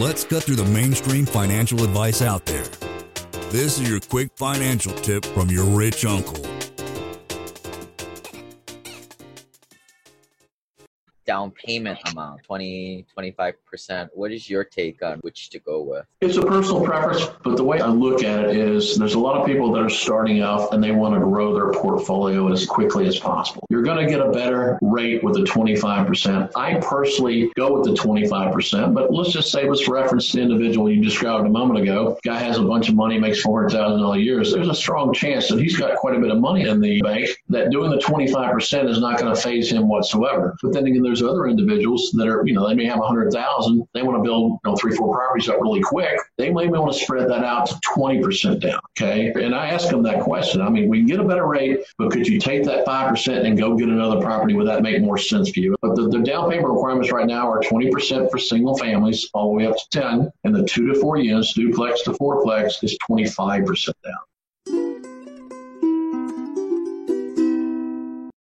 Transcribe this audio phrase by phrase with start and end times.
[0.00, 2.64] Let's cut through the mainstream financial advice out there.
[3.50, 6.49] This is your quick financial tip from your rich uncle.
[11.30, 16.04] Down payment amount 20 25% what is your take on which to go with?
[16.20, 19.40] It's a personal preference but the way i look at it is there's a lot
[19.40, 23.06] of people that are starting out and they want to grow their portfolio as quickly
[23.06, 23.64] as possible.
[23.70, 27.94] You're going to get a better rate with the 25% i personally go with the
[27.94, 32.18] 25% but let's just say let's reference the individual you described a moment ago.
[32.24, 34.42] Guy has a bunch of money makes $400000 a year.
[34.42, 37.28] There's a strong chance that he's got quite a bit of money in the bank
[37.50, 40.56] that doing the 25% is not going to faze him whatsoever.
[40.60, 43.06] But then again there's there's other individuals that are, you know, they may have a
[43.06, 46.18] hundred thousand, they want to build, you know, three, four properties up really quick.
[46.38, 48.80] They may want to spread that out to 20% down.
[48.98, 49.32] Okay.
[49.42, 50.60] And I ask them that question.
[50.60, 53.58] I mean, we can get a better rate, but could you take that 5% and
[53.58, 54.54] go get another property?
[54.54, 55.76] Would that make more sense for you?
[55.82, 59.56] But the, the down payment requirements right now are 20% for single families all the
[59.56, 63.92] way up to 10 and the two to four units, duplex to fourplex is 25%
[64.04, 64.14] down.